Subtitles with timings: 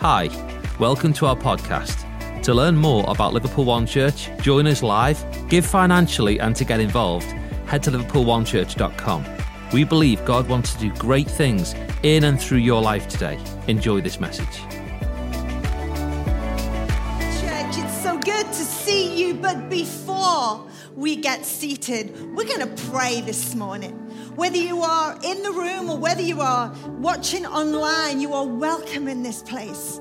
[0.00, 0.30] Hi,
[0.78, 2.06] welcome to our podcast.
[2.44, 6.80] To learn more about Liverpool One Church, join us live, give financially, and to get
[6.80, 7.26] involved,
[7.66, 9.26] head to liverpoolonechurch.com.
[9.74, 13.38] We believe God wants to do great things in and through your life today.
[13.68, 14.46] Enjoy this message.
[17.42, 22.84] Church, it's so good to see you, but before we get seated, we're going to
[22.90, 24.09] pray this morning.
[24.36, 29.08] Whether you are in the room or whether you are watching online, you are welcome
[29.08, 30.00] in this place.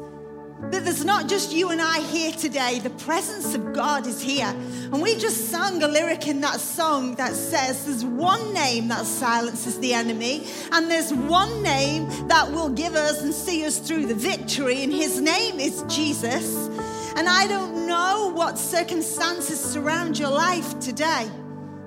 [0.61, 4.47] But there's not just you and I here today, the presence of God is here.
[4.47, 9.05] And we just sung a lyric in that song that says there's one name that
[9.05, 14.05] silences the enemy, and there's one name that will give us and see us through
[14.07, 16.67] the victory, and his name is Jesus.
[17.15, 21.29] And I don't know what circumstances surround your life today,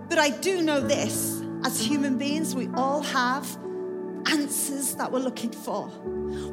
[0.08, 3.46] but I do know this as human beings, we all have
[4.26, 5.88] answers that we're looking for.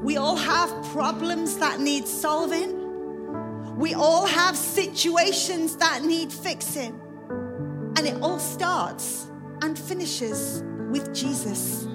[0.01, 3.77] We all have problems that need solving.
[3.77, 6.99] We all have situations that need fixing.
[7.97, 9.27] And it all starts
[9.61, 11.87] and finishes with Jesus.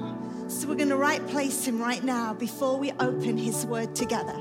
[0.49, 4.39] So we're going to right place him right now before we open his word together.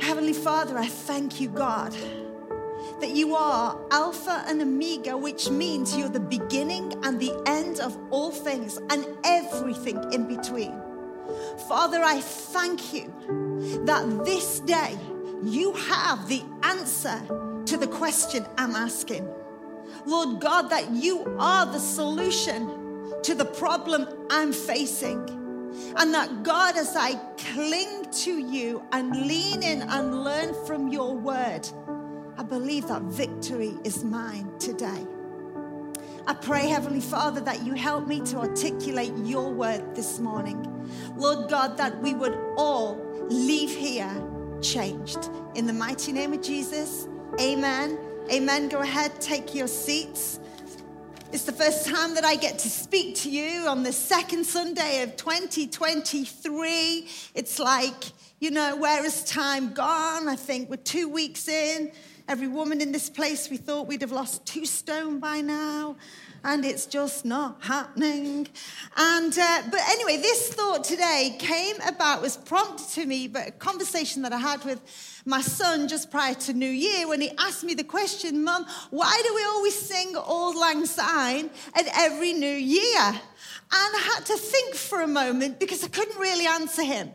[0.00, 1.94] Heavenly Father, I thank you, God
[3.00, 7.96] that you are Alpha and Omega, which means you're the beginning and the end of
[8.10, 10.80] all things and everything in between.
[11.68, 13.12] Father, I thank you
[13.84, 14.98] that this day
[15.42, 17.20] you have the answer
[17.66, 19.28] to the question I'm asking.
[20.06, 25.28] Lord God, that you are the solution to the problem I'm facing.
[25.96, 31.14] And that God, as I cling to you and lean in and learn from your
[31.14, 31.68] word,
[32.38, 35.04] I believe that victory is mine today.
[36.24, 40.64] I pray, Heavenly Father, that you help me to articulate your word this morning.
[41.16, 42.96] Lord God, that we would all
[43.28, 44.08] leave here
[44.62, 45.28] changed.
[45.56, 47.08] In the mighty name of Jesus,
[47.40, 47.98] amen.
[48.30, 48.68] Amen.
[48.68, 50.38] Go ahead, take your seats.
[51.32, 55.02] It's the first time that I get to speak to you on the second Sunday
[55.02, 57.08] of 2023.
[57.34, 58.04] It's like,
[58.38, 60.28] you know, where is time gone?
[60.28, 61.90] I think we're two weeks in.
[62.28, 65.96] Every woman in this place, we thought we'd have lost two stone by now,
[66.44, 68.46] and it's just not happening.
[68.98, 73.50] And uh, but anyway, this thought today came about was prompted to me, but a
[73.52, 77.64] conversation that I had with my son just prior to New Year when he asked
[77.64, 82.46] me the question, Mum, why do we always sing Auld Lang Syne at every New
[82.46, 83.06] Year?
[83.06, 83.20] And
[83.70, 87.10] I had to think for a moment because I couldn't really answer him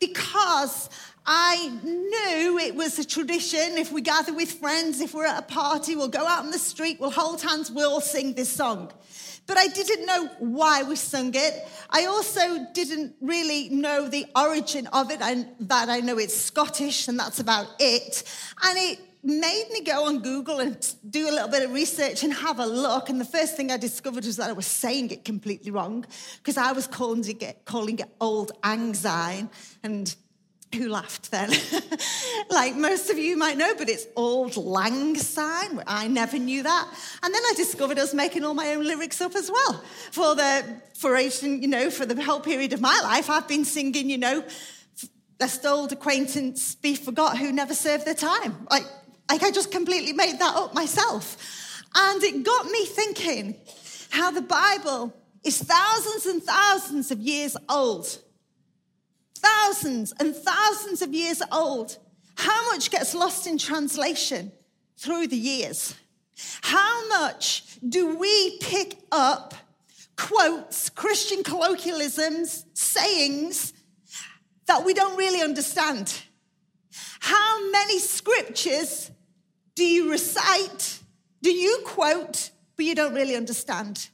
[0.00, 0.90] because
[1.26, 3.76] I knew it was a tradition.
[3.76, 6.58] If we gather with friends, if we're at a party, we'll go out on the
[6.58, 8.90] street, we'll hold hands, we'll sing this song.
[9.46, 11.68] But I didn't know why we sung it.
[11.88, 17.08] I also didn't really know the origin of it, and that I know it's Scottish,
[17.08, 18.24] and that's about it.
[18.62, 22.32] And it made me go on Google and do a little bit of research and
[22.32, 23.08] have a look.
[23.08, 26.04] And the first thing I discovered was that I was saying it completely wrong
[26.38, 28.52] because I was calling it, calling it Old
[28.94, 29.50] Syne
[29.82, 30.14] and
[30.74, 31.50] who laughed then?
[32.50, 35.82] like most of you might know, but it's Auld Lang Syne.
[35.86, 36.88] I never knew that.
[37.22, 39.82] And then I discovered I was making all my own lyrics up as well.
[40.10, 44.10] For the, for, you know, for the whole period of my life, I've been singing,
[44.10, 44.44] you know,
[45.40, 48.66] lest old acquaintance be forgot who never served their time.
[48.70, 48.84] Like,
[49.30, 51.82] like I just completely made that up myself.
[51.94, 53.56] And it got me thinking
[54.10, 55.14] how the Bible
[55.44, 58.18] is thousands and thousands of years old
[59.38, 61.96] thousands and thousands of years old.
[62.36, 64.52] How much gets lost in translation
[64.96, 65.94] through the years?
[66.62, 69.54] How much do we pick up
[70.16, 73.72] quotes, Christian colloquialisms, sayings
[74.66, 76.22] that we don't really understand?
[77.20, 79.10] How many scriptures
[79.74, 81.00] do you recite,
[81.42, 84.08] do you quote, but you don't really understand?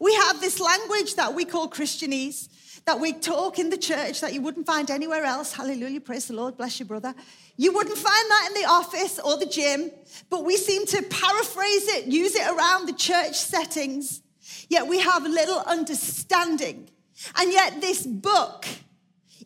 [0.00, 2.48] We have this language that we call Christianese
[2.86, 5.52] that we talk in the church that you wouldn't find anywhere else.
[5.52, 7.14] Hallelujah, praise the Lord, bless you, brother.
[7.56, 9.90] You wouldn't find that in the office or the gym,
[10.28, 14.20] but we seem to paraphrase it, use it around the church settings.
[14.68, 16.90] Yet we have little understanding.
[17.36, 18.66] And yet, this book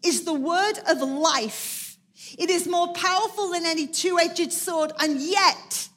[0.03, 1.99] is the word of life.
[2.39, 5.89] It is more powerful than any two edged sword, and yet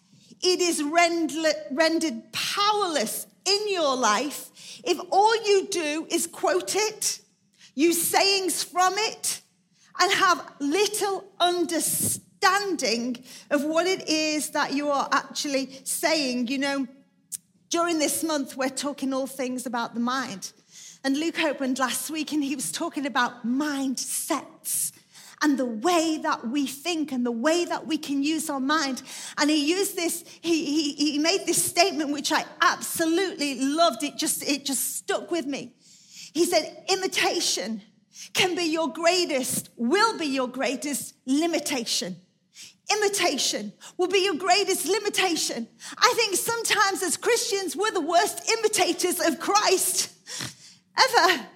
[0.42, 4.50] it is rendered powerless in your life
[4.84, 7.21] if all you do is quote it
[7.82, 9.42] use sayings from it,
[10.00, 16.48] and have little understanding of what it is that you are actually saying.
[16.48, 16.88] You know,
[17.70, 20.54] during this month, we're talking all things about the mind.
[21.04, 24.92] And Luke opened last week and he was talking about mindsets.
[25.42, 29.02] and the way that we think and the way that we can use our mind.
[29.40, 34.04] And he used this, he, he, he made this statement which I absolutely loved.
[34.04, 35.74] It just, it just stuck with me.
[36.34, 37.82] He said, imitation
[38.34, 42.16] can be your greatest, will be your greatest limitation.
[42.92, 45.68] Imitation will be your greatest limitation.
[45.98, 50.12] I think sometimes as Christians, we're the worst imitators of Christ
[50.98, 51.48] ever.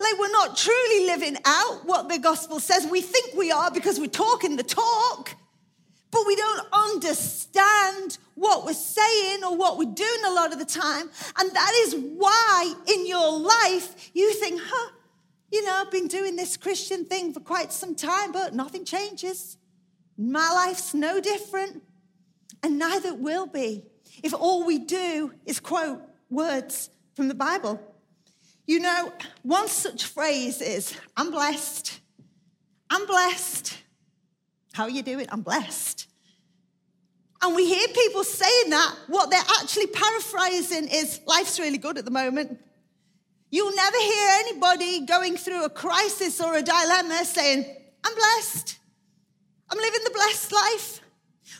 [0.00, 2.86] Like we're not truly living out what the gospel says.
[2.86, 5.34] We think we are because we're talking the talk,
[6.14, 10.64] but we don't understand what we're saying or what we're doing a lot of the
[10.64, 11.10] time.
[11.36, 14.92] And that is why in your life you think, huh,
[15.50, 19.56] you know, I've been doing this Christian thing for quite some time, but nothing changes.
[20.16, 21.82] My life's no different,
[22.62, 23.82] and neither will be
[24.22, 26.00] if all we do is quote
[26.30, 27.80] words from the Bible.
[28.68, 29.12] You know,
[29.42, 31.98] one such phrase is, I'm blessed.
[32.88, 33.78] I'm blessed.
[34.74, 35.26] How are you doing?
[35.30, 36.08] I'm blessed.
[37.40, 38.96] And we hear people saying that.
[39.06, 42.58] What they're actually paraphrasing is, life's really good at the moment.
[43.50, 47.64] You'll never hear anybody going through a crisis or a dilemma saying,
[48.02, 48.76] I'm blessed.
[49.70, 51.00] I'm living the blessed life.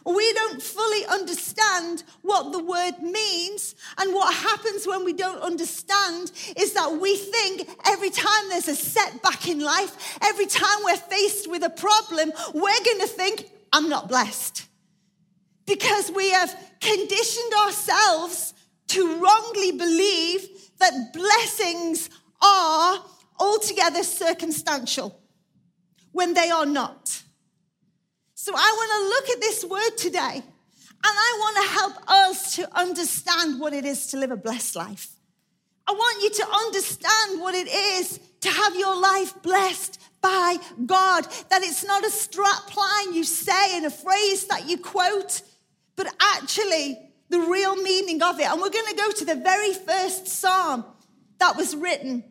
[0.06, 3.74] We don't fully understand what the word means.
[3.98, 8.76] And what happens when we don't understand is that we think every time there's a
[8.76, 13.88] setback in life, every time we're faced with a problem, we're going to think, I'm
[13.88, 14.66] not blessed.
[15.66, 18.52] Because we have conditioned ourselves
[18.88, 20.46] to wrongly believe
[20.80, 22.10] that blessings
[22.42, 23.02] are
[23.40, 25.18] altogether circumstantial
[26.12, 27.22] when they are not.
[28.44, 30.42] So I want to look at this word today and
[31.02, 35.08] I want to help us to understand what it is to live a blessed life.
[35.88, 41.26] I want you to understand what it is to have your life blessed by God.
[41.48, 45.40] That it's not a strap line you say and a phrase that you quote,
[45.96, 46.98] but actually
[47.30, 48.46] the real meaning of it.
[48.46, 50.84] And we're going to go to the very first psalm
[51.38, 52.22] that was written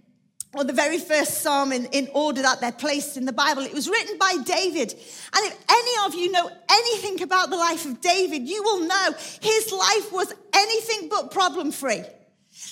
[0.53, 3.63] or the very first psalm in, in order that they're placed in the Bible.
[3.63, 4.93] It was written by David.
[5.35, 9.11] And if any of you know anything about the life of David, you will know
[9.41, 12.03] his life was anything but problem free.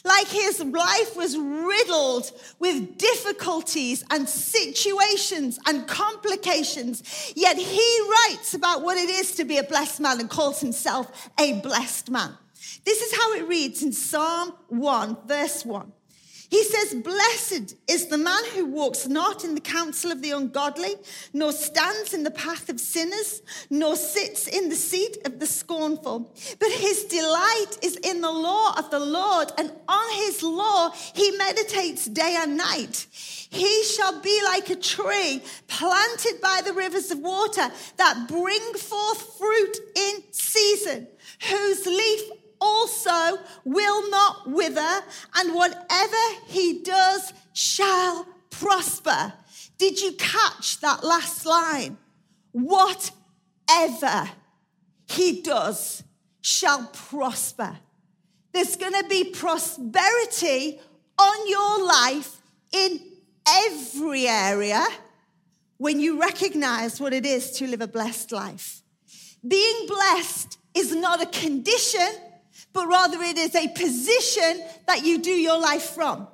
[0.03, 7.33] Like his life was riddled with difficulties and situations and complications.
[7.35, 11.29] Yet he writes about what it is to be a blessed man and calls himself
[11.39, 12.37] a blessed man.
[12.83, 15.91] This is how it reads in Psalm 1, verse 1.
[16.51, 20.95] He says, Blessed is the man who walks not in the counsel of the ungodly,
[21.31, 26.35] nor stands in the path of sinners, nor sits in the seat of the scornful.
[26.59, 31.31] But his delight is in the law of the Lord, and on his law he
[31.37, 33.07] meditates day and night.
[33.49, 39.37] He shall be like a tree planted by the rivers of water that bring forth
[39.37, 41.07] fruit in season,
[41.49, 45.01] whose leaf also will not wither,
[45.35, 49.33] and whatever he does shall prosper.
[49.77, 51.97] Did you catch that last line?
[52.51, 54.29] Whatever
[55.07, 56.03] he does
[56.41, 57.79] shall prosper.
[58.53, 60.79] There's going to be prosperity
[61.17, 62.41] on your life
[62.71, 62.99] in
[63.47, 64.85] every area
[65.77, 68.83] when you recognize what it is to live a blessed life.
[69.47, 72.07] Being blessed is not a condition,
[72.73, 76.27] but rather it is a position that you do your life from.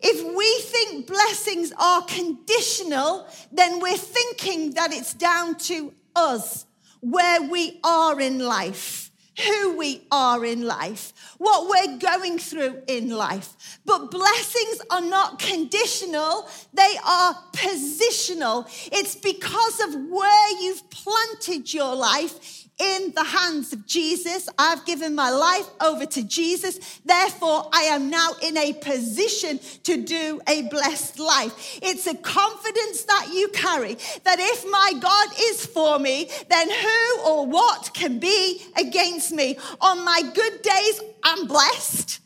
[0.00, 6.66] If we think blessings are conditional, then we're thinking that it's down to us,
[7.00, 9.10] where we are in life,
[9.42, 13.78] who we are in life, what we're going through in life.
[13.84, 18.66] But blessings are not conditional, they are positional.
[18.92, 24.48] It's because of where you've planted your life in the hands of Jesus.
[24.58, 27.00] I've given my life over to Jesus.
[27.04, 31.78] Therefore, I am now in a position to do a blessed life.
[31.82, 37.20] It's a confidence that you carry that if my God is for me, then who
[37.26, 39.56] or what can be against me?
[39.80, 42.20] On my good days, I'm blessed.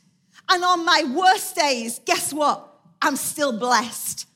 [0.48, 2.64] And on my worst days, guess what?
[3.02, 4.28] I'm still blessed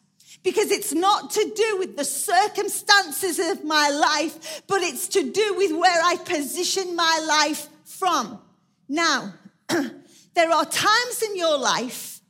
[0.42, 5.54] because it's not to do with the circumstances of my life, but it's to do
[5.56, 8.40] with where I position my life from.
[8.88, 9.34] Now,
[9.68, 12.20] there are times in your life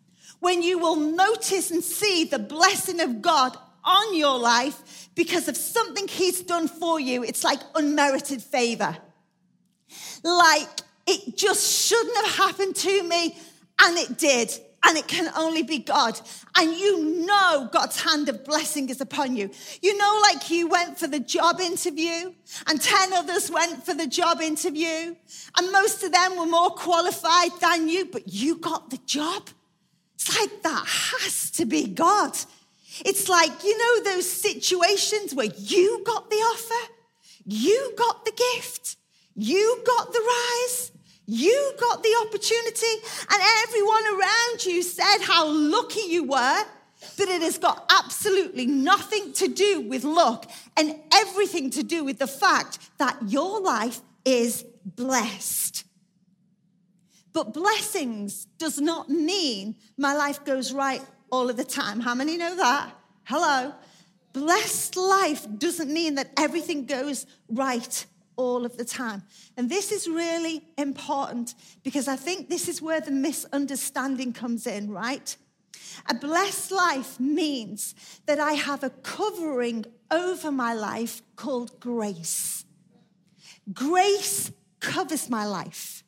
[0.41, 5.57] when you will notice and see the blessing of God on your life because of
[5.57, 7.23] something He's done for you.
[7.23, 8.97] It's like unmerited favor.
[10.23, 10.69] Like
[11.07, 13.37] it just shouldn't have happened to me,
[13.81, 14.53] and it did.
[14.85, 16.21] And it can only be God.
[16.57, 19.51] And you know God's hand of blessing is upon you.
[19.81, 22.33] You know, like you went for the job interview,
[22.67, 25.15] and 10 others went for the job interview,
[25.57, 29.49] and most of them were more qualified than you, but you got the job.
[30.15, 32.37] It's like that has to be God.
[33.05, 36.93] It's like, you know, those situations where you got the offer,
[37.45, 38.97] you got the gift,
[39.35, 40.92] you got the rise,
[41.33, 42.95] you got the opportunity,
[43.33, 46.63] and everyone around you said how lucky you were.
[47.19, 52.19] But it has got absolutely nothing to do with luck and everything to do with
[52.19, 55.85] the fact that your life is blessed.
[57.33, 61.99] But blessings does not mean my life goes right all of the time.
[62.01, 62.93] How many know that?
[63.25, 63.75] Hello.
[64.33, 69.23] Blessed life doesn't mean that everything goes right all of the time.
[69.57, 74.91] And this is really important because I think this is where the misunderstanding comes in,
[74.91, 75.37] right?
[76.09, 77.95] A blessed life means
[78.27, 82.65] that I have a covering over my life called grace.
[83.73, 86.03] Grace covers my life.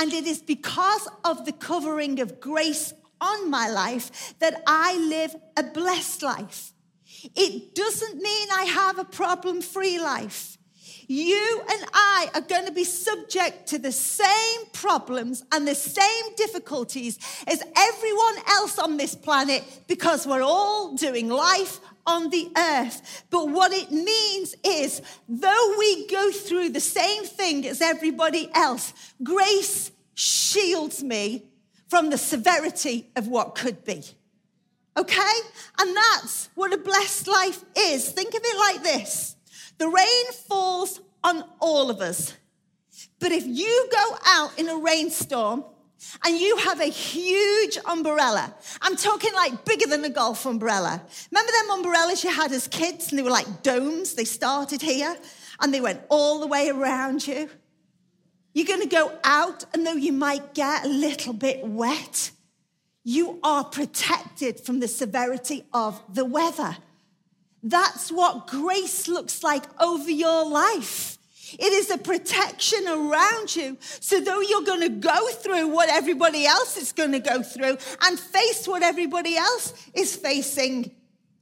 [0.00, 5.34] And it is because of the covering of grace on my life that I live
[5.56, 6.72] a blessed life.
[7.34, 10.57] It doesn't mean I have a problem free life.
[11.10, 16.34] You and I are going to be subject to the same problems and the same
[16.36, 23.24] difficulties as everyone else on this planet because we're all doing life on the earth.
[23.30, 28.92] But what it means is, though we go through the same thing as everybody else,
[29.22, 31.44] grace shields me
[31.88, 34.04] from the severity of what could be.
[34.94, 35.38] Okay?
[35.78, 38.10] And that's what a blessed life is.
[38.10, 39.36] Think of it like this
[39.78, 42.34] the rain falls on all of us.
[43.20, 45.64] But if you go out in a rainstorm
[46.24, 51.02] and you have a huge umbrella, I'm talking like bigger than a golf umbrella.
[51.30, 54.14] Remember them umbrellas you had as kids and they were like domes?
[54.14, 55.16] They started here
[55.60, 57.50] and they went all the way around you.
[58.54, 62.32] You're going to go out, and though you might get a little bit wet,
[63.04, 66.76] you are protected from the severity of the weather.
[67.62, 71.18] That's what grace looks like over your life.
[71.58, 73.78] It is a protection around you.
[73.80, 77.78] So, though you're going to go through what everybody else is going to go through
[78.02, 80.94] and face what everybody else is facing,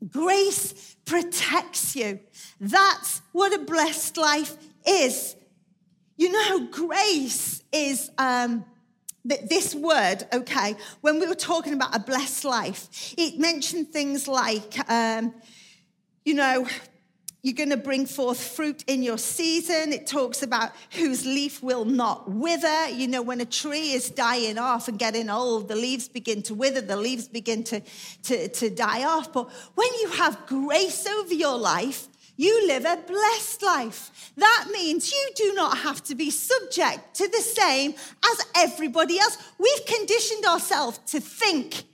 [0.09, 2.21] grace protects you.
[2.61, 4.57] That's what a blessed life
[4.87, 5.35] is.
[6.17, 8.11] You know, grace is.
[8.17, 8.65] Um,
[9.25, 14.79] this word, okay, when we were talking about a blessed life, it mentioned things like,
[14.89, 15.35] um,
[16.27, 16.67] you know,
[17.43, 19.93] you're going to bring forth fruit in your season.
[19.93, 22.89] It talks about whose leaf will not wither.
[22.89, 26.55] You know, when a tree is dying off and getting old, the leaves begin to
[26.55, 27.81] wither, the leaves begin to,
[28.25, 29.33] to, to die off.
[29.33, 34.33] But when you have grace over your life, you live a blessed life.
[34.37, 39.39] That means you do not have to be subject to the same as everybody else.
[39.59, 41.85] We've conditioned ourselves to think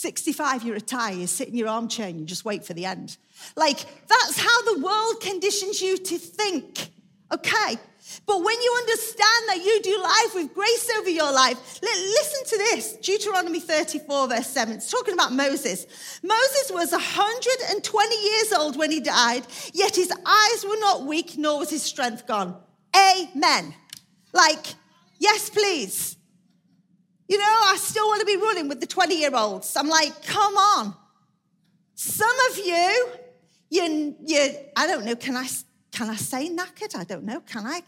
[0.00, 3.16] 65, you retire, you sit in your armchair and you just wait for the end.
[3.56, 6.90] Like, that's how the world conditions you to think,
[7.32, 7.76] okay?
[8.24, 12.56] But when you understand that you do life with grace over your life, listen to
[12.58, 14.74] this Deuteronomy 34, verse 7.
[14.74, 15.86] It's talking about Moses.
[16.22, 21.58] Moses was 120 years old when he died, yet his eyes were not weak, nor
[21.58, 22.56] was his strength gone.
[22.96, 23.74] Amen.
[24.32, 24.66] Like,
[25.18, 26.17] yes, please.
[27.28, 29.76] You know, I still want to be running with the 20 year olds.
[29.76, 30.94] I'm like, come on.
[31.94, 33.08] Some of you,
[33.70, 35.46] you, you, I don't know, can I,
[35.92, 36.96] can I say knackered?
[36.96, 37.40] I don't know.
[37.40, 37.82] Can I?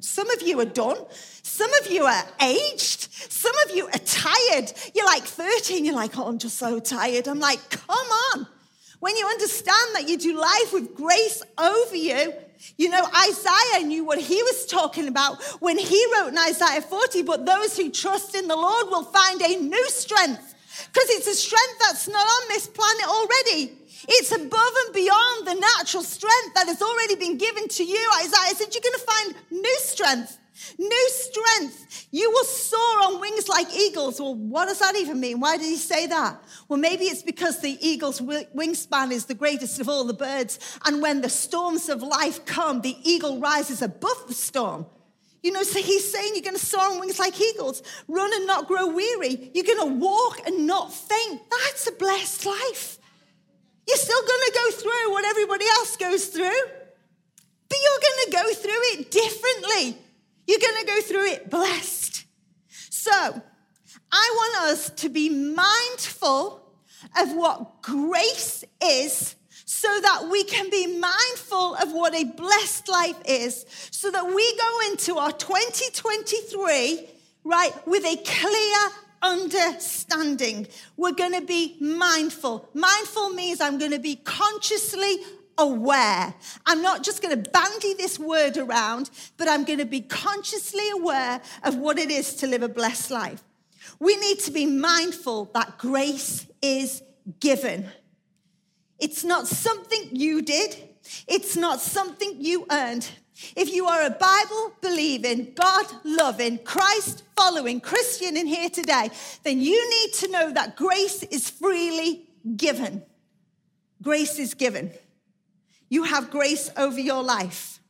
[0.00, 0.96] Some of you are done.
[1.42, 3.12] Some of you are aged.
[3.12, 4.72] Some of you are tired.
[4.94, 5.84] You're like 13.
[5.84, 7.26] You're like, oh, I'm just so tired.
[7.26, 8.46] I'm like, come on.
[9.00, 12.32] When you understand that you do life with grace over you,
[12.76, 17.22] you know, Isaiah knew what he was talking about when he wrote in Isaiah 40,
[17.22, 20.54] but those who trust in the Lord will find a new strength
[20.92, 23.72] because it's a strength that's not on this planet already.
[24.08, 28.10] It's above and beyond the natural strength that has already been given to you.
[28.20, 30.37] Isaiah said, You're going to find new strength.
[30.78, 32.08] New strength.
[32.10, 34.20] You will soar on wings like eagles.
[34.20, 35.40] Well, what does that even mean?
[35.40, 36.42] Why did he say that?
[36.68, 40.58] Well, maybe it's because the eagle's wingspan is the greatest of all the birds.
[40.84, 44.86] And when the storms of life come, the eagle rises above the storm.
[45.42, 48.46] You know, so he's saying you're going to soar on wings like eagles, run and
[48.46, 49.50] not grow weary.
[49.54, 51.40] You're going to walk and not faint.
[51.50, 52.98] That's a blessed life.
[53.86, 56.60] You're still going to go through what everybody else goes through,
[57.68, 59.98] but you're going to go through it differently.
[60.48, 62.24] You're going to go through it blessed.
[62.88, 63.12] So,
[64.10, 66.62] I want us to be mindful
[67.20, 69.36] of what grace is
[69.66, 74.56] so that we can be mindful of what a blessed life is, so that we
[74.56, 77.06] go into our 2023,
[77.44, 78.78] right, with a clear
[79.20, 80.66] understanding.
[80.96, 82.66] We're going to be mindful.
[82.72, 85.18] Mindful means I'm going to be consciously
[85.58, 86.34] aware.
[86.64, 90.88] I'm not just going to bandy this word around, but I'm going to be consciously
[90.90, 93.42] aware of what it is to live a blessed life.
[93.98, 97.02] We need to be mindful that grace is
[97.40, 97.86] given.
[98.98, 100.76] It's not something you did,
[101.26, 103.08] it's not something you earned.
[103.54, 109.10] If you are a Bible believing, God loving, Christ following Christian in here today,
[109.44, 113.02] then you need to know that grace is freely given.
[114.02, 114.92] Grace is given.
[115.88, 117.80] You have grace over your life.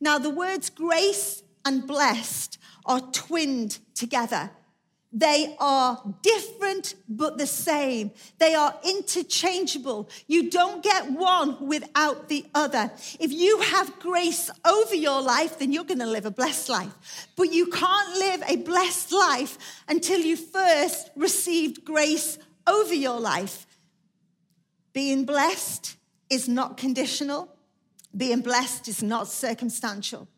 [0.00, 4.50] Now, the words grace and blessed are twinned together.
[5.10, 8.10] They are different but the same.
[8.38, 10.10] They are interchangeable.
[10.26, 12.92] You don't get one without the other.
[13.18, 17.26] If you have grace over your life, then you're going to live a blessed life.
[17.36, 19.56] But you can't live a blessed life
[19.88, 23.66] until you first received grace over your life.
[24.92, 25.96] Being blessed
[26.30, 27.48] is not conditional,
[28.16, 30.28] being blessed is not circumstantial.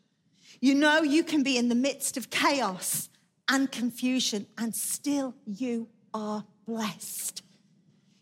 [0.59, 3.09] You know, you can be in the midst of chaos
[3.49, 7.43] and confusion, and still you are blessed.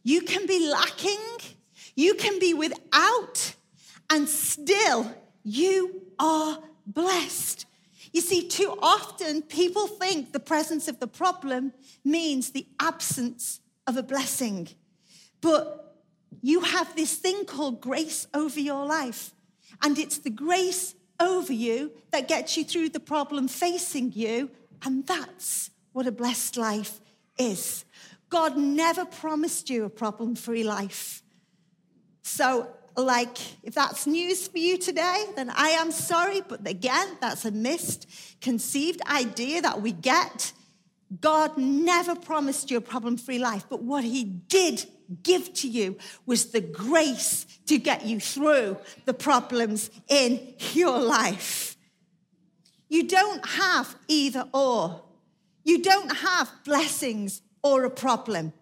[0.04, 1.20] You can be lacking,
[1.96, 3.56] you can be without,
[4.10, 7.66] and still you are blessed.
[8.12, 11.74] You see, too often people think the presence of the problem
[12.04, 14.70] means the absence of a blessing.
[15.42, 15.88] But
[16.42, 19.34] you have this thing called grace over your life.
[19.82, 24.50] And it's the grace over you that gets you through the problem facing you
[24.84, 27.02] and that's what a blessed life
[27.38, 27.86] is.
[28.30, 31.24] God never promised you a problem free life.
[32.22, 36.42] So, like, if that's news for you today, then I am sorry.
[36.48, 40.54] But again, that's a misconceived idea that we get.
[41.22, 44.86] God never promised you a problem free life, but what He did
[45.24, 51.78] give to you was the grace to get you through the problems in your life.
[52.89, 55.04] You don't have either or.
[55.63, 58.54] You don't have blessings or a problem.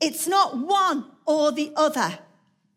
[0.00, 2.18] It's not one or the other.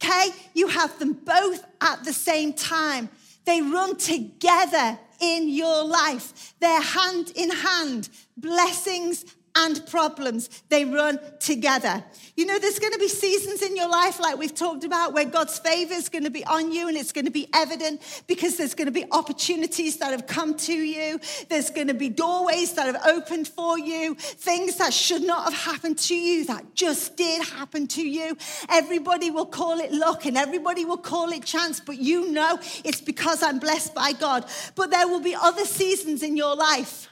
[0.03, 0.29] Okay?
[0.53, 3.09] You have them both at the same time.
[3.45, 6.53] They run together in your life.
[6.59, 12.03] They're hand in hand, blessings and problems, they run together.
[12.35, 15.25] You know, there's going to be seasons in your life, like we've talked about, where
[15.25, 18.57] God's favor is going to be on you and it's going to be evident because
[18.57, 21.19] there's going to be opportunities that have come to you.
[21.49, 25.73] There's going to be doorways that have opened for you, things that should not have
[25.73, 28.35] happened to you that just did happen to you.
[28.69, 33.01] Everybody will call it luck and everybody will call it chance, but you know it's
[33.01, 34.45] because I'm blessed by God.
[34.75, 37.09] But there will be other seasons in your life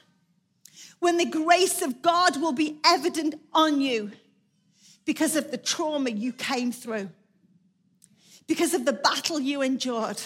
[1.01, 4.11] when the grace of God will be evident on you
[5.03, 7.09] because of the trauma you came through,
[8.47, 10.21] because of the battle you endured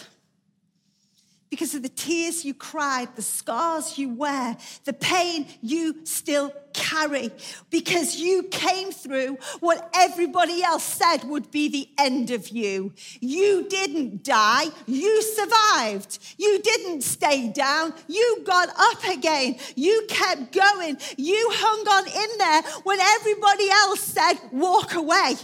[1.50, 7.32] because of the tears you cried, the scars you wear, the pain you still carry,
[7.70, 12.94] because you came through what everybody else said would be the end of you.
[13.22, 16.20] You didn't die, you survived.
[16.38, 19.58] You didn't stay down, you got up again.
[19.76, 20.98] You kept going.
[21.18, 25.36] You hung on in there when everybody else said, walk away.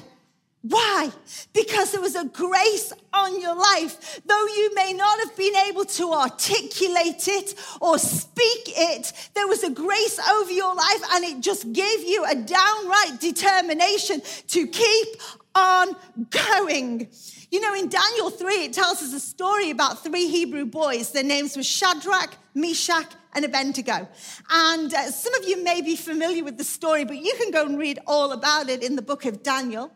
[0.63, 1.12] Why?
[1.54, 4.21] Because there was a grace on your life.
[4.26, 9.63] Though you may not have been able to articulate it or speak it, there was
[9.63, 15.08] a grace over your life and it just gave you a downright determination to keep
[15.56, 15.95] on
[16.30, 17.10] going.
[17.50, 21.12] You know, in Daniel 3, it tells us a story about three Hebrew boys.
[21.12, 24.08] Their names were Shadrach, Meshach, and Abednego.
[24.50, 27.65] And uh, some of you may be familiar with the story, but you can go
[27.65, 29.91] and read all about it in the book of Daniel.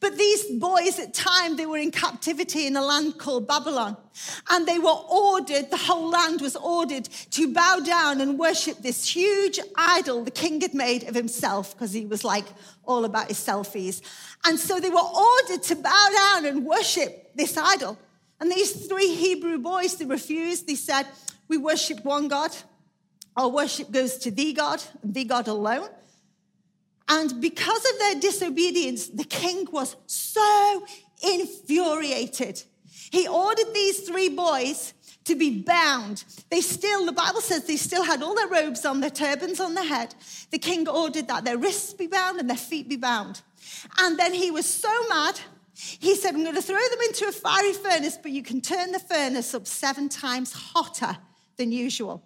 [0.00, 3.96] But these boys at time they were in captivity in a land called Babylon.
[4.50, 9.08] And they were ordered, the whole land was ordered to bow down and worship this
[9.08, 12.46] huge idol the king had made of himself because he was like
[12.84, 14.02] all about his selfies.
[14.44, 17.98] And so they were ordered to bow down and worship this idol.
[18.40, 20.66] And these three Hebrew boys, they refused.
[20.66, 21.06] They said,
[21.48, 22.54] We worship one God.
[23.36, 25.88] Our worship goes to thee, God, thee, God alone.
[27.08, 30.86] And because of their disobedience, the king was so
[31.22, 32.62] infuriated.
[33.10, 36.24] He ordered these three boys to be bound.
[36.50, 39.74] They still, the Bible says they still had all their robes on, their turbans on
[39.74, 40.14] their head.
[40.50, 43.42] The king ordered that their wrists be bound and their feet be bound.
[43.98, 45.38] And then he was so mad,
[45.74, 48.92] he said, I'm going to throw them into a fiery furnace, but you can turn
[48.92, 51.16] the furnace up seven times hotter
[51.56, 52.22] than usual.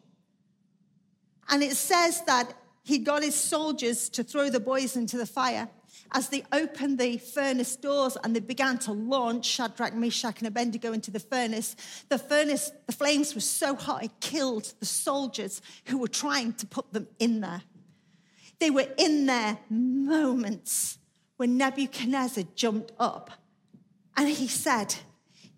[1.48, 2.52] And it says that
[2.88, 5.68] he got his soldiers to throw the boys into the fire.
[6.12, 10.94] As they opened the furnace doors and they began to launch Shadrach, Meshach, and Abednego
[10.94, 11.76] into the furnace,
[12.08, 16.66] the furnace, the flames were so hot it killed the soldiers who were trying to
[16.66, 17.60] put them in there.
[18.58, 20.96] They were in there moments
[21.36, 23.30] when Nebuchadnezzar jumped up
[24.16, 24.94] and he said,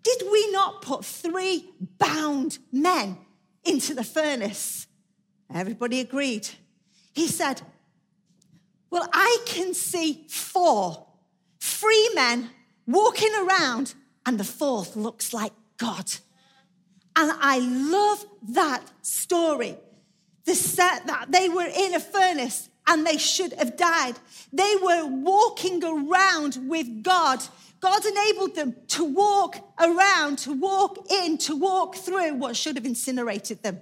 [0.03, 3.19] Did we not put three bound men
[3.63, 4.87] into the furnace?
[5.53, 6.49] Everybody agreed.
[7.13, 7.61] He said,
[8.89, 11.07] Well, I can see four
[11.59, 12.49] free men
[12.87, 13.93] walking around,
[14.25, 16.11] and the fourth looks like God.
[17.15, 19.77] And I love that story.
[20.45, 24.15] The set that they were in a furnace and they should have died.
[24.51, 27.43] They were walking around with God.
[27.79, 32.85] God enabled them to walk around, to walk in, to walk through what should have
[32.85, 33.79] incinerated them.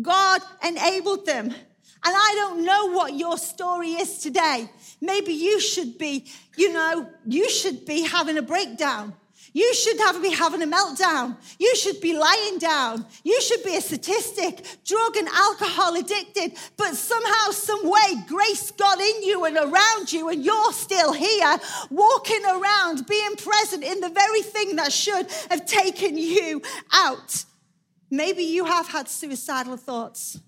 [0.00, 1.54] God enabled them.
[2.02, 4.70] And I don't know what your story is today.
[5.00, 9.14] Maybe you should be, you know, you should be having a breakdown.
[9.52, 11.36] You should have, be having a meltdown.
[11.58, 13.04] You should be lying down.
[13.24, 16.52] You should be a statistic, drug and alcohol addicted.
[16.76, 21.58] But somehow, some way, grace got in you and around you, and you're still here,
[21.90, 27.44] walking around, being present in the very thing that should have taken you out.
[28.10, 30.38] Maybe you have had suicidal thoughts.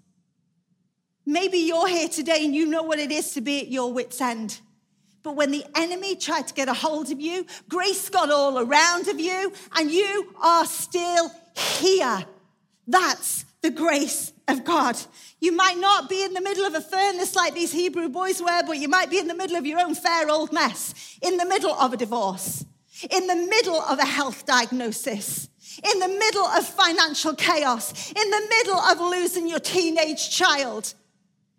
[1.25, 4.21] Maybe you're here today and you know what it is to be at your wits'
[4.21, 4.61] end.
[5.23, 9.07] But when the enemy tried to get a hold of you, grace got all around
[9.07, 12.25] of you, and you are still here.
[12.89, 14.99] That's the grace of God.
[15.41, 18.63] You might not be in the middle of a furnace like these Hebrew boys were,
[18.67, 21.47] but you might be in the middle of your own fair old mess, in the
[21.47, 22.65] middle of a divorce,
[23.09, 25.49] in the middle of a health diagnosis,
[25.85, 30.95] in the middle of financial chaos, in the middle of losing your teenage child,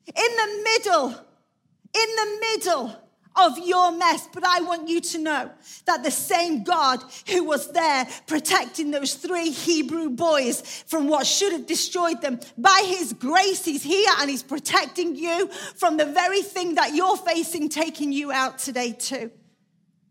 [0.08, 3.00] in the middle, in the middle
[3.36, 4.28] of your mess.
[4.32, 5.52] But I want you to know
[5.86, 11.52] that the same God who was there protecting those three Hebrew boys from what should
[11.52, 16.42] have destroyed them, by his grace, he's here and he's protecting you from the very
[16.42, 19.32] thing that you're facing, taking you out today, too.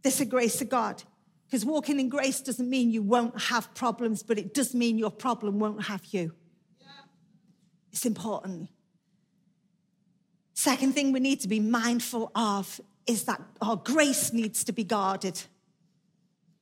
[0.02, 1.02] This is grace of God.
[1.46, 5.10] Because walking in grace doesn't mean you won't have problems, but it does mean your
[5.10, 6.32] problem won't have you.
[7.92, 8.70] It's important.
[10.62, 14.84] Second thing we need to be mindful of is that our grace needs to be
[14.84, 15.42] guarded.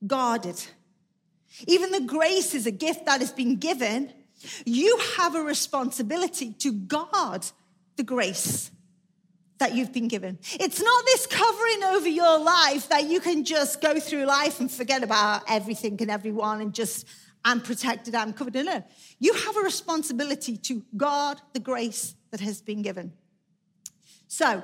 [0.07, 0.59] Guarded.
[1.67, 4.11] Even the grace is a gift that has been given.
[4.65, 7.45] You have a responsibility to guard
[7.95, 8.71] the grace
[9.59, 10.39] that you've been given.
[10.53, 14.71] It's not this covering over your life that you can just go through life and
[14.71, 17.05] forget about everything and everyone and just,
[17.45, 18.55] I'm protected, I'm covered.
[18.55, 18.83] No, no.
[19.19, 23.13] You have a responsibility to guard the grace that has been given.
[24.33, 24.63] So,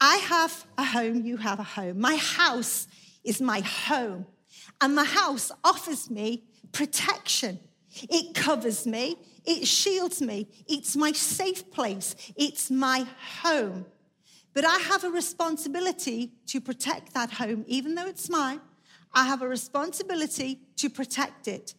[0.00, 2.00] I have a home, you have a home.
[2.00, 2.88] My house
[3.24, 4.24] is my home.
[4.80, 7.58] And my house offers me protection.
[8.08, 13.04] It covers me, it shields me, it's my safe place, it's my
[13.42, 13.84] home.
[14.54, 18.62] But I have a responsibility to protect that home, even though it's mine.
[19.12, 21.74] I have a responsibility to protect it.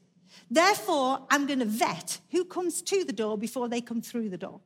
[0.52, 4.38] Therefore, I'm going to vet who comes to the door before they come through the
[4.38, 4.62] door.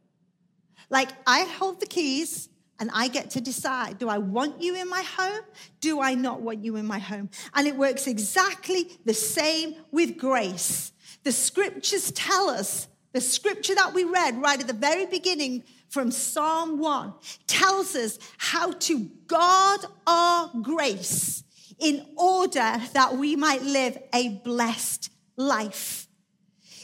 [0.92, 2.50] Like, I hold the keys,
[2.82, 5.44] and I get to decide do I want you in my home?
[5.80, 7.30] Do I not want you in my home?
[7.54, 10.92] And it works exactly the same with grace.
[11.24, 16.10] The scriptures tell us, the scripture that we read right at the very beginning from
[16.10, 17.14] Psalm 1
[17.46, 21.44] tells us how to guard our grace
[21.78, 26.08] in order that we might live a blessed life.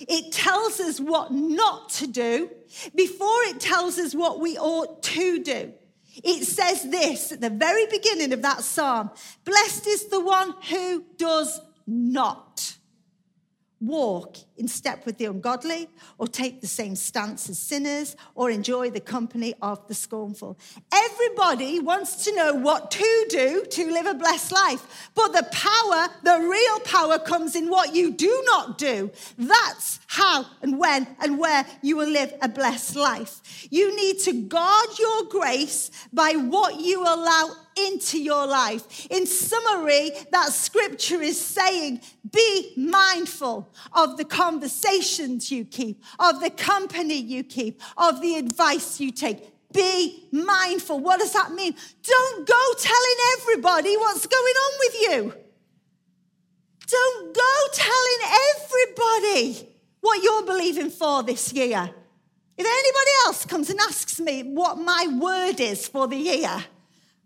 [0.01, 2.49] It tells us what not to do
[2.95, 5.73] before it tells us what we ought to do.
[6.23, 9.11] It says this at the very beginning of that psalm
[9.45, 12.76] Blessed is the one who does not
[13.79, 15.87] walk in step with the ungodly,
[16.17, 20.57] or take the same stance as sinners, or enjoy the company of the scornful.
[20.91, 26.09] Everybody wants to know what to do to live a blessed life, but the power,
[26.23, 29.11] the real power, comes in what you do not do.
[29.37, 33.67] That's how and when and where you will live a blessed life.
[33.69, 39.07] You need to guard your grace by what you allow into your life.
[39.09, 46.49] In summary, that scripture is saying be mindful of the conversations you keep, of the
[46.49, 49.53] company you keep, of the advice you take.
[49.73, 50.99] Be mindful.
[50.99, 51.75] What does that mean?
[52.03, 55.33] Don't go telling everybody what's going on with you.
[56.87, 58.19] Don't go telling
[58.55, 61.89] everybody what you're believing for this year.
[62.57, 66.63] If anybody else comes and asks me what my word is for the year,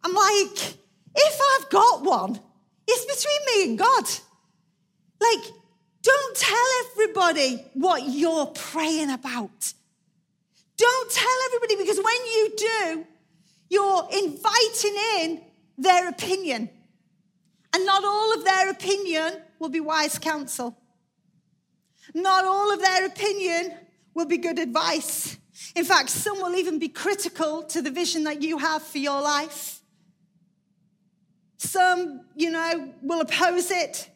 [0.03, 0.73] I'm like,
[1.15, 2.39] if I've got one,
[2.87, 4.05] it's between me and God.
[5.19, 5.53] Like,
[6.01, 9.73] don't tell everybody what you're praying about.
[10.77, 13.07] Don't tell everybody because when you do,
[13.69, 15.41] you're inviting in
[15.77, 16.69] their opinion.
[17.73, 20.75] And not all of their opinion will be wise counsel.
[22.13, 23.77] Not all of their opinion
[24.13, 25.37] will be good advice.
[25.75, 29.21] In fact, some will even be critical to the vision that you have for your
[29.21, 29.80] life.
[31.63, 34.09] Some, you know, will oppose it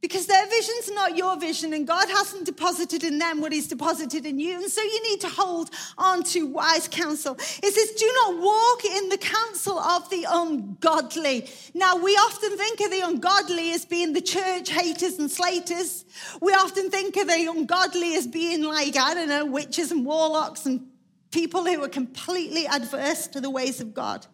[0.00, 4.24] because their vision's not your vision and God hasn't deposited in them what He's deposited
[4.24, 4.54] in you.
[4.54, 7.34] And so you need to hold on to wise counsel.
[7.34, 11.46] It says, Do not walk in the counsel of the ungodly.
[11.74, 16.06] Now, we often think of the ungodly as being the church haters and slaters.
[16.40, 20.64] We often think of the ungodly as being like, I don't know, witches and warlocks
[20.64, 20.86] and
[21.32, 24.26] people who are completely adverse to the ways of God.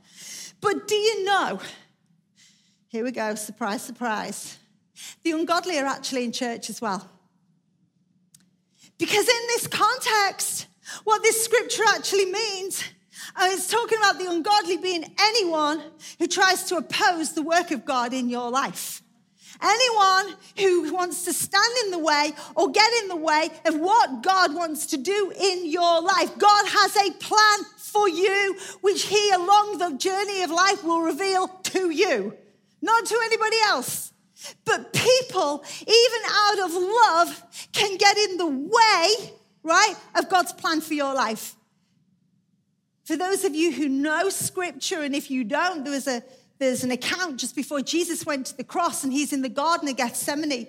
[0.61, 1.61] But do you know?
[2.93, 4.59] Here we go, surprise, surprise
[5.23, 7.09] the ungodly are actually in church as well.
[8.99, 10.67] Because in this context,
[11.05, 12.85] what this scripture actually means,
[13.35, 15.83] uh, it's talking about the ungodly being anyone
[16.19, 19.03] who tries to oppose the work of God in your life.
[19.61, 24.23] Anyone who wants to stand in the way or get in the way of what
[24.23, 26.37] God wants to do in your life.
[26.37, 31.49] God has a plan for you, which He, along the journey of life, will reveal
[31.49, 32.37] to you,
[32.83, 34.13] not to anybody else.
[34.65, 37.43] But people, even out of love,
[37.73, 41.55] can get in the way, right, of God's plan for your life.
[43.05, 46.23] For those of you who know scripture, and if you don't, there was a,
[46.59, 49.89] there's an account just before Jesus went to the cross, and he's in the Garden
[49.89, 50.69] of Gethsemane.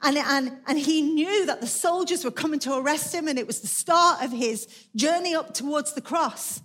[0.00, 3.46] And, and, and he knew that the soldiers were coming to arrest him, and it
[3.46, 6.60] was the start of his journey up towards the cross.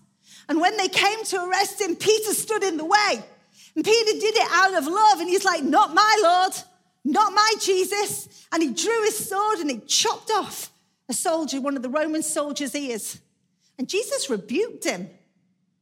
[0.47, 3.23] And when they came to arrest him, Peter stood in the way.
[3.75, 6.53] And Peter did it out of love, and he's like, Not my Lord,
[7.03, 8.47] not my Jesus.
[8.51, 10.71] And he drew his sword and he chopped off
[11.09, 13.19] a soldier, one of the Roman soldiers' ears.
[13.77, 15.01] And Jesus rebuked him.
[15.01, 15.09] In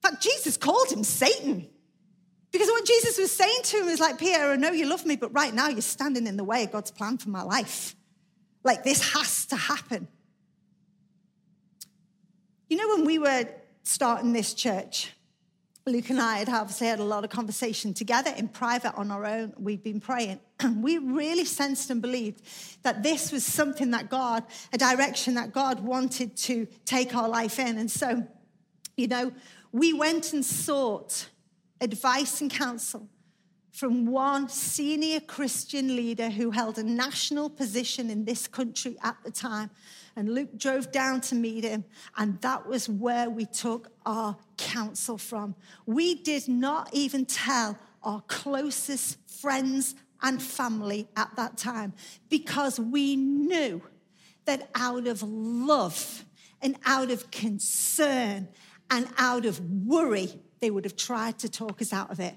[0.01, 1.67] fact, Jesus called him Satan.
[2.51, 5.15] Because what Jesus was saying to him is like, Peter, I know you love me,
[5.15, 7.95] but right now you're standing in the way of God's plan for my life.
[8.63, 10.07] Like, this has to happen.
[12.69, 13.47] You know, when we were
[13.83, 15.11] starting this church,
[15.87, 19.25] Luke and I had obviously had a lot of conversation together in private on our
[19.25, 19.53] own.
[19.57, 20.39] We'd been praying.
[20.77, 22.43] we really sensed and believed
[22.83, 27.57] that this was something that God, a direction that God wanted to take our life
[27.57, 27.79] in.
[27.79, 28.27] And so,
[28.95, 29.31] you know,
[29.71, 31.29] we went and sought
[31.79, 33.09] advice and counsel
[33.71, 39.31] from one senior Christian leader who held a national position in this country at the
[39.31, 39.71] time.
[40.15, 41.85] And Luke drove down to meet him,
[42.17, 45.55] and that was where we took our counsel from.
[45.85, 51.93] We did not even tell our closest friends and family at that time
[52.29, 53.81] because we knew
[54.45, 56.25] that out of love
[56.61, 58.47] and out of concern
[58.89, 62.35] and out of worry, they would have tried to talk us out of it.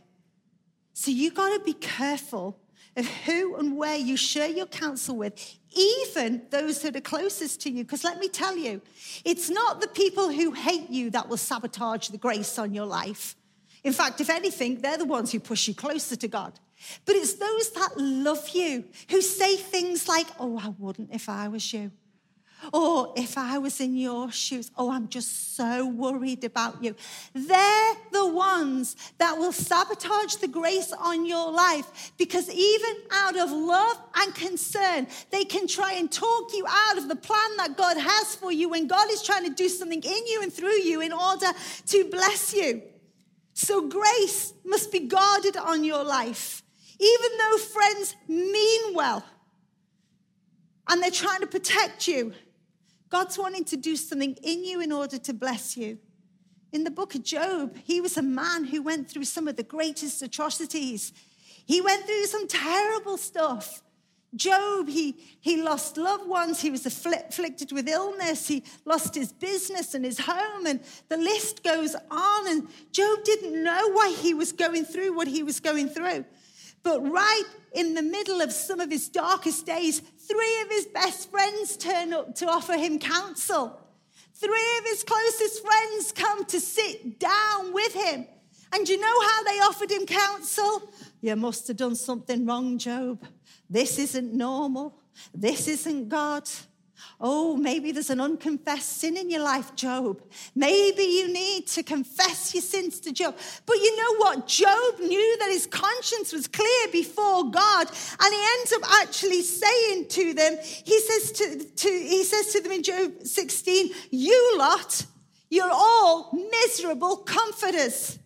[0.93, 2.59] So you got to be careful
[2.97, 7.71] of who and where you share your counsel with, even those that are closest to
[7.71, 7.85] you.
[7.85, 8.81] Because let me tell you,
[9.25, 13.37] it's not the people who hate you that will sabotage the grace on your life.
[13.83, 16.59] In fact, if anything, they're the ones who push you closer to God.
[17.05, 21.49] But it's those that love you who say things like, Oh, I wouldn't if I
[21.49, 21.91] was you.
[22.73, 26.95] Or if I was in your shoes, oh, I'm just so worried about you.
[27.33, 33.51] They're the ones that will sabotage the grace on your life because even out of
[33.51, 37.97] love and concern, they can try and talk you out of the plan that God
[37.99, 41.01] has for you when God is trying to do something in you and through you
[41.01, 41.49] in order
[41.87, 42.83] to bless you.
[43.55, 46.63] So grace must be guarded on your life.
[46.99, 49.25] Even though friends mean well
[50.89, 52.33] and they're trying to protect you,
[53.15, 55.99] God's wanting to do something in you in order to bless you.
[56.73, 59.63] In the book of Job, he was a man who went through some of the
[59.63, 61.13] greatest atrocities.
[61.65, 63.85] He went through some terrible stuff.
[64.35, 69.95] Job, he, he lost loved ones, he was afflicted with illness, he lost his business
[69.95, 72.49] and his home, and the list goes on.
[72.49, 76.25] And Job didn't know why he was going through what he was going through.
[76.83, 81.31] But right in the middle of some of his darkest days, three of his best
[81.31, 83.81] friends turn up to offer him counsel.
[84.35, 88.27] Three of his closest friends come to sit down with him.
[88.73, 90.91] And you know how they offered him counsel?
[91.21, 93.25] You must have done something wrong, Job.
[93.71, 94.99] This isn't normal.
[95.33, 96.49] This isn't God.
[97.21, 100.21] Oh, maybe there's an unconfessed sin in your life, Job.
[100.55, 103.37] Maybe you need to confess your sins to Job.
[103.67, 104.47] But you know what?
[104.47, 107.89] Job knew that his conscience was clear before God,
[108.21, 112.61] and he ends up actually saying to them, he says to, to he says to
[112.61, 115.07] them in Job 16, "You lot,
[115.51, 118.19] you're all miserable comforters."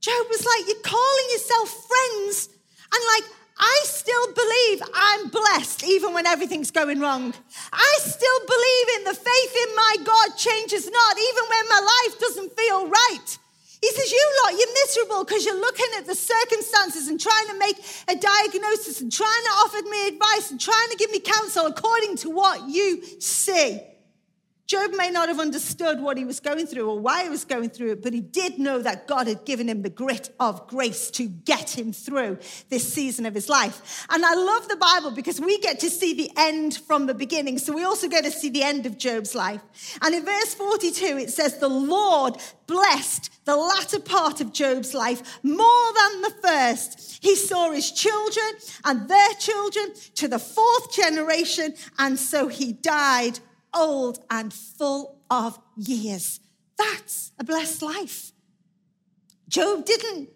[0.00, 2.59] Job was like, "You're calling yourself friends, and like." I
[4.34, 7.34] believe I'm blessed even when everything's going wrong.
[7.72, 12.20] I still believe in the faith in my God changes not, even when my life
[12.20, 13.38] doesn't feel right.
[13.80, 17.58] He says, You lot, you're miserable because you're looking at the circumstances and trying to
[17.58, 17.76] make
[18.08, 22.16] a diagnosis and trying to offer me advice and trying to give me counsel according
[22.16, 23.80] to what you see.
[24.70, 27.70] Job may not have understood what he was going through or why he was going
[27.70, 31.10] through it, but he did know that God had given him the grit of grace
[31.10, 34.06] to get him through this season of his life.
[34.10, 37.58] And I love the Bible because we get to see the end from the beginning.
[37.58, 39.60] So we also get to see the end of Job's life.
[40.02, 42.36] And in verse 42, it says, The Lord
[42.68, 47.18] blessed the latter part of Job's life more than the first.
[47.20, 48.46] He saw his children
[48.84, 53.40] and their children to the fourth generation, and so he died
[53.74, 56.40] old and full of years.
[56.76, 58.32] That's a blessed life.
[59.48, 60.30] Job didn't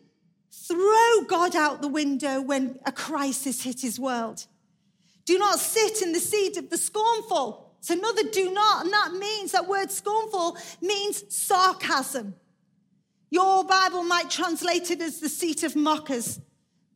[0.51, 4.47] throw God out the window when a crisis hit his world.
[5.25, 7.73] Do not sit in the seat of the scornful.
[7.79, 12.35] It's another do not, and that means that word scornful means sarcasm.
[13.31, 16.41] Your Bible might translate it as the seat of mockers,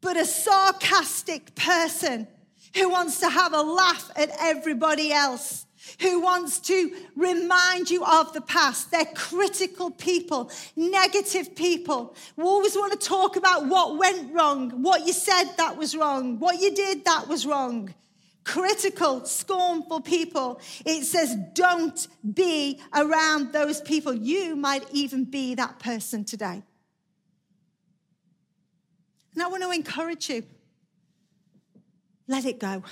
[0.00, 2.28] but a sarcastic person
[2.74, 5.66] who wants to have a laugh at everybody else
[6.00, 8.90] who wants to remind you of the past.
[8.90, 15.06] They're critical people, negative people, who always want to talk about what went wrong, what
[15.06, 17.94] you said that was wrong, what you did that was wrong.
[18.44, 20.60] Critical, scornful people.
[20.86, 24.14] It says, don't be around those people.
[24.14, 26.62] You might even be that person today.
[29.34, 30.44] And I want to encourage you
[32.28, 32.82] let it go.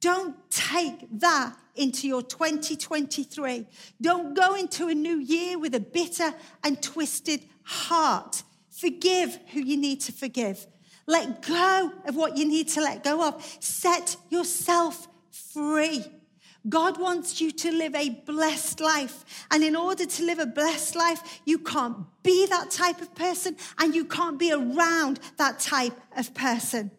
[0.00, 3.66] Don't take that into your 2023.
[4.00, 6.32] Don't go into a new year with a bitter
[6.64, 8.42] and twisted heart.
[8.70, 10.66] Forgive who you need to forgive.
[11.06, 13.44] Let go of what you need to let go of.
[13.60, 16.04] Set yourself free.
[16.68, 19.46] God wants you to live a blessed life.
[19.50, 23.56] And in order to live a blessed life, you can't be that type of person
[23.78, 26.90] and you can't be around that type of person.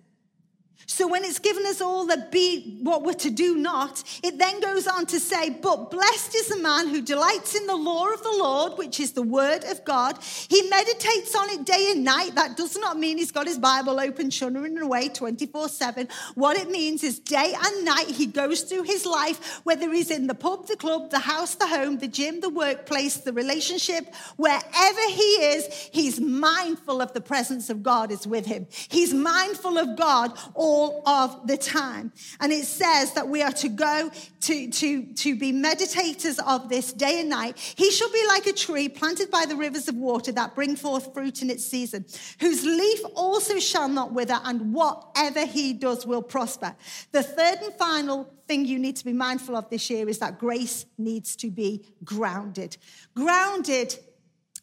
[0.86, 4.60] So when it's given us all that be what we're to do not, it then
[4.60, 8.22] goes on to say, but blessed is the man who delights in the law of
[8.24, 10.18] the Lord, which is the word of God.
[10.22, 12.36] He meditates on it day and night.
[12.36, 16.08] That does not mean he's got his Bible open, shuddering away 24 7.
[16.36, 20.28] What it means is day and night he goes through his life, whether he's in
[20.28, 25.10] the pub, the club, the house, the home, the gym, the workplace, the relationship, wherever
[25.10, 28.68] he is, he's mindful of the presence of God is with him.
[28.90, 32.14] He's mindful of God all all of the time.
[32.40, 34.10] And it says that we are to go
[34.42, 37.58] to, to, to be meditators of this day and night.
[37.60, 41.14] He shall be like a tree planted by the rivers of water that bring forth
[41.14, 42.06] fruit in its season,
[42.40, 46.74] whose leaf also shall not wither, and whatever he does will prosper.
[47.12, 50.40] The third and final thing you need to be mindful of this year is that
[50.40, 52.78] grace needs to be grounded.
[53.14, 54.00] Grounded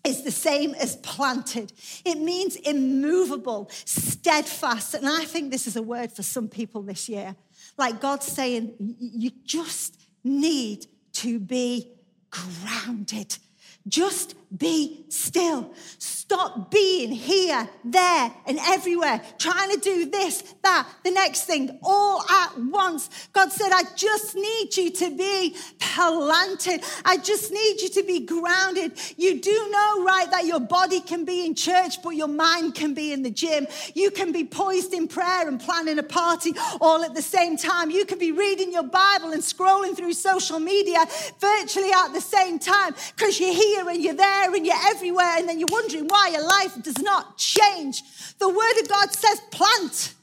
[0.05, 1.73] is the same as planted.
[2.05, 4.95] It means immovable, steadfast.
[4.95, 7.37] And I think this is a word for some people this year.
[7.77, 11.93] Like God's saying, you just need to be
[12.31, 13.39] grounded.
[13.87, 15.75] Just be still.
[15.99, 22.23] Stop being here, there, and everywhere, trying to do this, that, the next thing, all
[22.23, 23.09] at once.
[23.33, 26.83] God said, I just need you to be planted.
[27.05, 28.93] I just need you to be grounded.
[29.17, 32.95] You do know, right, that your body can be in church, but your mind can
[32.95, 33.67] be in the gym.
[33.95, 37.91] You can be poised in prayer and planning a party all at the same time.
[37.91, 41.05] You can be reading your Bible and scrolling through social media
[41.39, 45.49] virtually at the same time because you're here and you're there and you're everywhere, and
[45.49, 48.03] then you're wondering why your life does not change.
[48.39, 50.15] The Word of God says plant.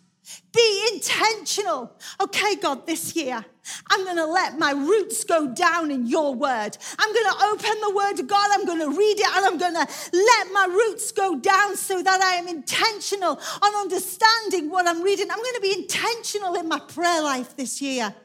[0.55, 1.91] Be intentional.
[2.21, 3.43] Okay, God, this year,
[3.89, 6.77] I'm going to let my roots go down in your word.
[6.97, 8.49] I'm going to open the word of God.
[8.53, 12.01] I'm going to read it and I'm going to let my roots go down so
[12.01, 15.27] that I am intentional on understanding what I'm reading.
[15.29, 18.15] I'm going to be intentional in my prayer life this year.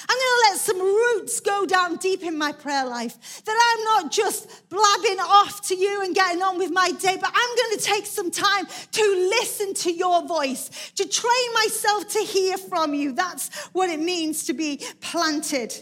[0.00, 3.42] I'm going to let some roots go down deep in my prayer life.
[3.44, 7.32] That I'm not just blabbing off to you and getting on with my day, but
[7.34, 12.18] I'm going to take some time to listen to your voice, to train myself to
[12.18, 13.12] hear from you.
[13.12, 15.74] That's what it means to be planted.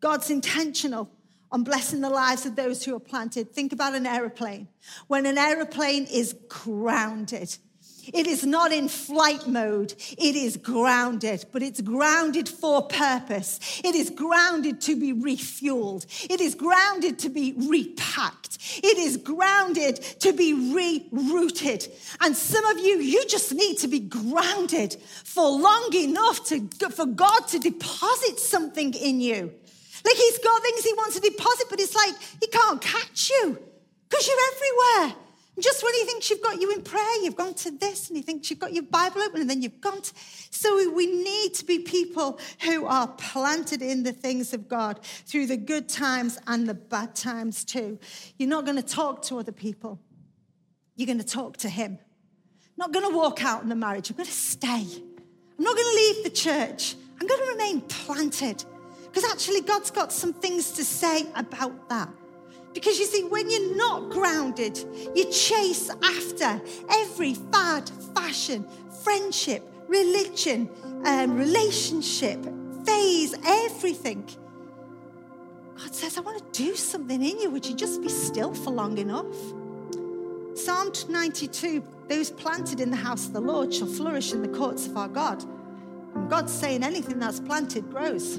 [0.00, 1.10] God's intentional
[1.50, 3.52] on blessing the lives of those who are planted.
[3.52, 4.68] Think about an aeroplane.
[5.06, 7.56] When an aeroplane is grounded,
[8.12, 9.94] it is not in flight mode.
[10.18, 13.80] It is grounded, but it's grounded for purpose.
[13.84, 16.06] It is grounded to be refueled.
[16.30, 18.58] It is grounded to be repacked.
[18.82, 21.88] It is grounded to be rerouted.
[22.20, 27.06] And some of you, you just need to be grounded for long enough to, for
[27.06, 29.52] God to deposit something in you.
[30.04, 33.58] Like he's got things he wants to deposit, but it's like he can't catch you
[34.08, 35.25] because you're everywhere.
[35.58, 38.22] Just when he thinks you've got you in prayer, you've gone to this, and he
[38.22, 40.12] thinks you've got your Bible open, and then you've gone to.
[40.50, 45.46] So we need to be people who are planted in the things of God through
[45.46, 47.98] the good times and the bad times too.
[48.38, 49.98] You're not going to talk to other people,
[50.94, 51.98] you're going to talk to him.
[52.76, 54.84] not going to walk out in the marriage, I'm going to stay.
[55.58, 56.96] I'm not going to leave the church.
[57.18, 58.62] I'm going to remain planted.
[59.04, 62.10] Because actually, God's got some things to say about that.
[62.76, 64.78] Because you see, when you're not grounded,
[65.14, 66.60] you chase after
[66.90, 68.66] every fad, fashion,
[69.02, 70.68] friendship, religion,
[71.06, 72.38] um, relationship,
[72.84, 74.28] phase, everything.
[75.78, 77.48] God says, I want to do something in you.
[77.48, 79.34] Would you just be still for long enough?
[80.54, 84.86] Psalm 92 Those planted in the house of the Lord shall flourish in the courts
[84.86, 85.42] of our God.
[86.14, 88.38] And God's saying anything that's planted grows.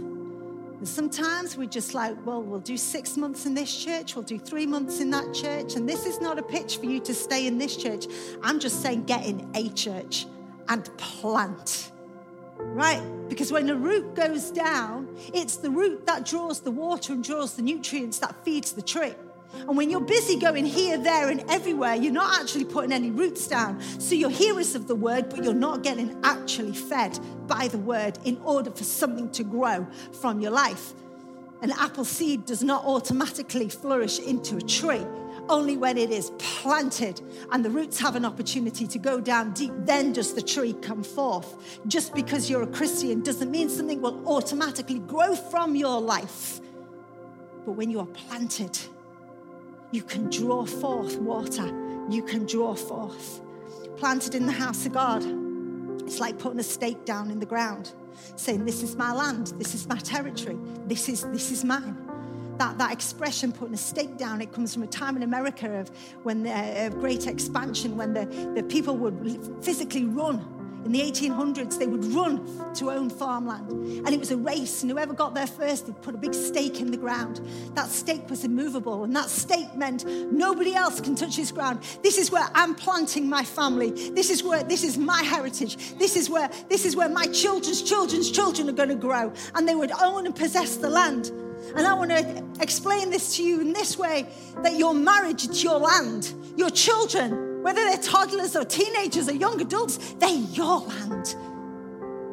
[0.78, 4.38] And sometimes we're just like, well, we'll do six months in this church, we'll do
[4.38, 5.76] three months in that church.
[5.76, 8.06] And this is not a pitch for you to stay in this church.
[8.44, 10.28] I'm just saying, get in a church
[10.70, 11.92] and plant.
[12.60, 13.02] Right?
[13.28, 17.56] Because when a root goes down, it's the root that draws the water and draws
[17.56, 19.14] the nutrients that feeds the tree.
[19.54, 23.48] And when you're busy going here, there, and everywhere, you're not actually putting any roots
[23.48, 23.82] down.
[24.00, 28.18] So you're hearers of the word, but you're not getting actually fed by the word
[28.24, 29.88] in order for something to grow
[30.22, 30.94] from your life.
[31.62, 35.06] An apple seed does not automatically flourish into a tree.
[35.50, 37.22] Only when it is planted
[37.52, 41.04] and the roots have an opportunity to go down deep, then does the tree come
[41.04, 41.80] forth.
[41.88, 46.60] Just because you're a Christian doesn't mean something will automatically grow from your life.
[47.66, 48.78] But when you are planted,
[49.92, 51.68] you can draw forth water.
[52.10, 53.42] You can draw forth.
[53.98, 55.24] Planted in the house of God,
[56.06, 57.94] it's like putting a stake down in the ground,
[58.36, 61.98] saying, This is my land, this is my territory, this is, this is mine.
[62.58, 65.92] That, that expression, putting a stake down, it comes from a time in America of
[66.24, 68.26] when the uh, great expansion, when the,
[68.56, 70.57] the people would physically run
[70.88, 73.70] in the 1800s, they would run to own farmland.
[73.70, 76.80] And it was a race, and whoever got there first, they'd put a big stake
[76.80, 77.42] in the ground.
[77.76, 81.84] That stake was immovable, and that stake meant nobody else can touch this ground.
[82.04, 83.92] This is where I'm planting my family.
[84.12, 85.98] This is where this is my heritage.
[85.98, 89.34] This is where this is where my children's children's children are going to grow.
[89.56, 91.32] And they would own and possess the land.
[91.76, 94.28] And I want to explain this to you in this way
[94.64, 96.34] that your marriage, it's your land.
[96.56, 101.36] Your children, whether they're toddlers or teenagers or young adults, they're your land.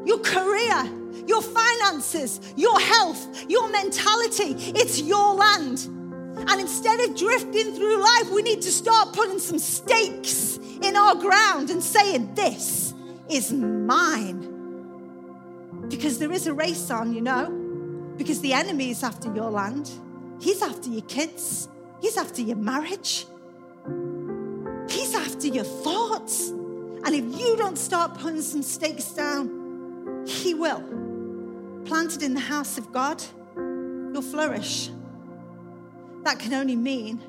[0.07, 0.85] Your career,
[1.27, 5.89] your finances, your health, your mentality, it's your land.
[6.37, 11.14] And instead of drifting through life, we need to start putting some stakes in our
[11.14, 12.93] ground and saying, This
[13.31, 14.51] is mine.
[15.89, 17.51] Because there is a race on, you know,
[18.16, 19.91] because the enemy is after your land,
[20.41, 21.68] he's after your kids,
[22.01, 23.27] he's after your marriage,
[25.45, 26.49] after your thoughts.
[26.49, 30.82] And if you don't start putting some stakes down, He will.
[31.84, 33.22] Planted in the house of God,
[33.57, 34.90] you'll flourish.
[36.22, 37.22] That can only mean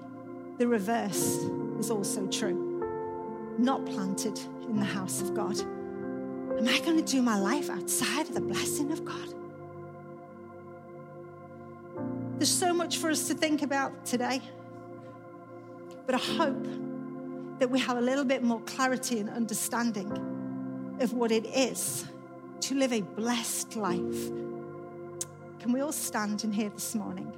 [0.57, 1.39] the reverse
[1.79, 2.81] is also true.
[3.57, 4.39] Not planted
[4.69, 5.59] in the house of God.
[5.59, 9.33] Am I going to do my life outside of the blessing of God?
[12.37, 14.41] There's so much for us to think about today.
[16.05, 16.65] But I hope
[17.59, 20.11] that we have a little bit more clarity and understanding
[20.99, 22.05] of what it is
[22.61, 24.29] to live a blessed life.
[25.59, 27.31] Can we all stand in here this morning?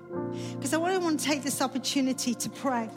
[0.53, 2.89] Because I really want to take this opportunity to pray.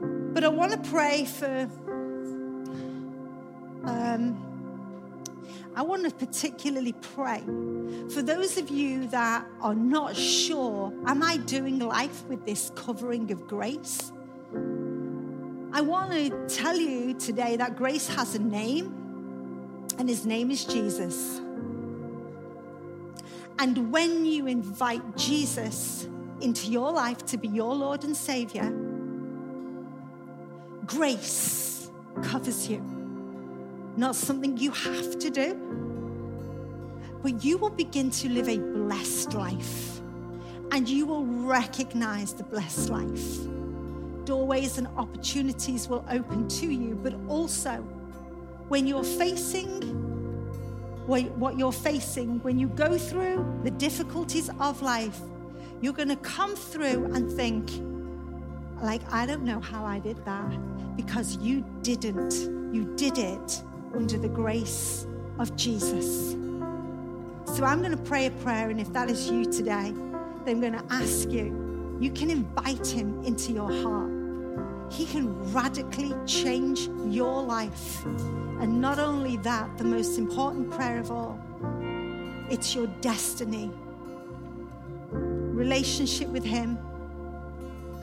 [0.00, 1.68] But I want to pray for.
[3.84, 4.40] Um,
[5.76, 7.42] I want to particularly pray
[8.10, 13.32] for those of you that are not sure, am I doing life with this covering
[13.32, 14.12] of grace?
[15.74, 18.94] I want to tell you today that grace has a name,
[19.98, 21.40] and his name is Jesus.
[23.58, 26.06] And when you invite Jesus
[26.40, 28.70] into your life to be your Lord and Savior,
[30.86, 31.90] grace
[32.22, 32.80] covers you.
[33.96, 35.54] Not something you have to do,
[37.20, 40.00] but you will begin to live a blessed life
[40.70, 43.53] and you will recognize the blessed life.
[44.24, 47.82] Doorways and opportunities will open to you, but also
[48.68, 49.82] when you're facing
[51.06, 55.20] what you're facing, when you go through the difficulties of life,
[55.82, 57.70] you're going to come through and think,
[58.80, 62.32] like, I don't know how I did that because you didn't.
[62.74, 63.62] You did it
[63.94, 65.06] under the grace
[65.38, 66.32] of Jesus.
[67.54, 69.92] So I'm going to pray a prayer, and if that is you today,
[70.44, 71.63] then I'm going to ask you,
[72.00, 74.14] you can invite him into your heart.
[74.90, 78.04] He can radically change your life.
[78.04, 81.38] And not only that, the most important prayer of all,
[82.50, 83.70] it's your destiny.
[85.10, 86.78] Relationship with Him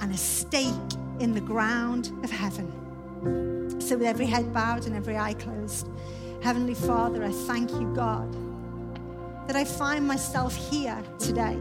[0.02, 0.74] and a stake
[1.20, 2.72] in the ground of heaven.
[3.80, 5.90] So, with every head bowed and every eye closed,
[6.42, 8.32] Heavenly Father, I thank you, God,
[9.48, 11.58] that I find myself here today.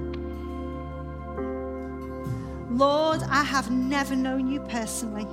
[2.81, 5.27] Lord, I have never known you personally.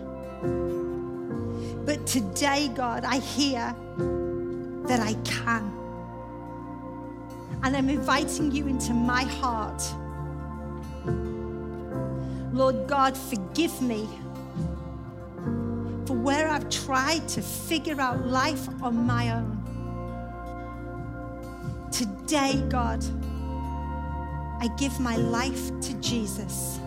[1.85, 3.73] But today, God, I hear
[4.89, 5.71] that I can.
[7.63, 9.81] And I'm inviting you into my heart.
[12.51, 14.09] Lord God, forgive me
[16.05, 19.63] for where I've tried to figure out life on my own.
[21.93, 23.05] Today, God,
[24.59, 26.81] I give my life to Jesus.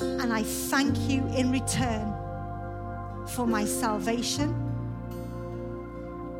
[0.00, 2.14] And I thank you in return
[3.28, 4.50] for my salvation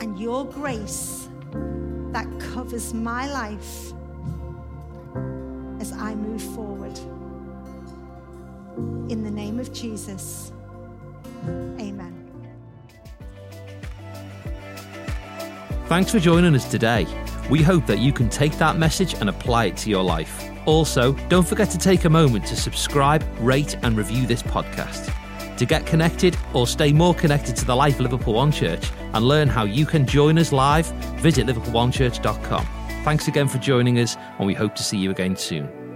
[0.01, 1.29] and your grace
[2.13, 3.93] that covers my life
[5.81, 6.99] as I move forward.
[9.11, 10.53] In the name of Jesus.
[11.47, 12.15] Amen.
[15.87, 17.07] Thanks for joining us today.
[17.51, 20.49] We hope that you can take that message and apply it to your life.
[20.69, 25.11] Also, don't forget to take a moment to subscribe, rate, and review this podcast.
[25.57, 29.27] To get connected or stay more connected to the life of Liverpool One Church and
[29.27, 30.87] learn how you can join us live,
[31.23, 32.69] visit liverpoolonechurch.com.
[33.03, 35.88] Thanks again for joining us, and we hope to see you again soon.